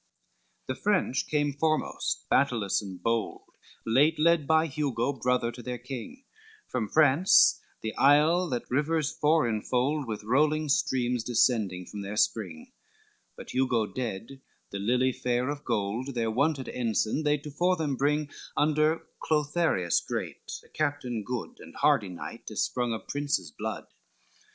[0.01, 3.43] XXXVII The French came foremost battailous and bold,
[3.85, 6.23] Late led by Hugo, brother to their King,
[6.67, 12.71] From France the isle that rivers four infold With rolling streams descending from their spring,
[13.35, 14.41] But Hugo dead,
[14.71, 20.61] the lily fair of gold, Their wonted ensign they tofore them bring, Under Clotharius great,
[20.65, 23.85] a captain good, And hardy knight ysprong of princes' blood.